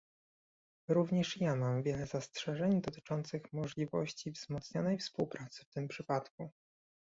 [0.87, 6.51] Również i ja mam wiele zastrzeżeń dotyczących możliwości wzmocnionej współpracy w tym przypadku